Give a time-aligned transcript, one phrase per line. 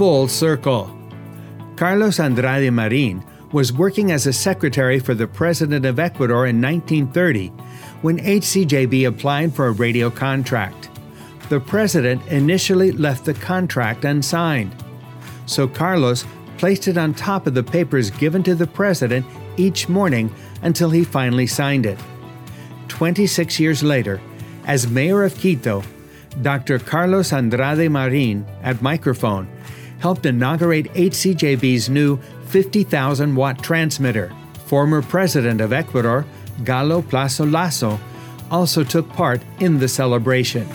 [0.00, 0.90] full circle.
[1.76, 7.48] Carlos Andrade Marin was working as a secretary for the President of Ecuador in 1930
[8.00, 10.88] when HCJB applied for a radio contract.
[11.50, 14.74] The president initially left the contract unsigned,
[15.44, 16.24] so Carlos
[16.56, 19.26] placed it on top of the papers given to the president
[19.58, 21.98] each morning until he finally signed it.
[22.88, 24.18] 26 years later,
[24.64, 25.82] as mayor of Quito,
[26.40, 26.78] Dr.
[26.78, 29.46] Carlos Andrade Marin, at microphone,
[30.00, 34.32] helped inaugurate HCJB's new 50,000 watt transmitter.
[34.66, 36.24] Former president of Ecuador,
[36.62, 37.98] Galo Plaza Lasso,
[38.50, 40.66] also took part in the celebration.